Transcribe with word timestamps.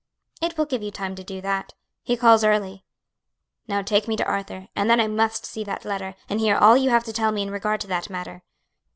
"It 0.41 0.57
will 0.57 0.65
give 0.65 0.81
you 0.81 0.89
time 0.89 1.13
to 1.13 1.23
do 1.23 1.41
that. 1.41 1.75
He 2.01 2.17
calls 2.17 2.43
early." 2.43 2.83
"Now 3.67 3.83
take 3.83 4.07
me 4.07 4.15
to 4.17 4.25
Arthur; 4.25 4.67
and 4.75 4.89
then 4.89 4.99
I 4.99 5.05
must 5.05 5.45
see 5.45 5.63
that 5.65 5.85
letter, 5.85 6.15
and 6.27 6.39
hear 6.39 6.57
all 6.57 6.75
you 6.75 6.89
have 6.89 7.03
to 7.03 7.13
tell 7.13 7.31
me 7.31 7.43
in 7.43 7.51
regard 7.51 7.81
to 7.81 7.87
that 7.89 8.09
matter." 8.09 8.41